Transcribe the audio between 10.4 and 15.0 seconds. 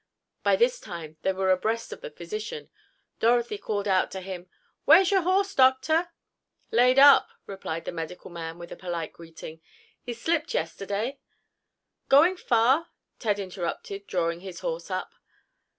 yesterday——" "Going far?" Ted interrupted, drawing his horse